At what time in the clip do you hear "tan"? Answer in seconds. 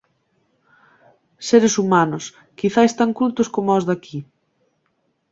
2.99-3.09